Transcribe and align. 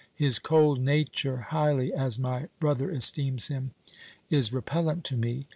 His 0.15 0.39
cold 0.39 0.79
nature, 0.79 1.37
highly 1.49 1.93
as 1.93 2.17
my 2.17 2.47
brother 2.59 2.89
esteems 2.89 3.49
him, 3.49 3.75
is 4.31 4.51
repellent 4.51 5.03
to 5.03 5.15
me. 5.15 5.45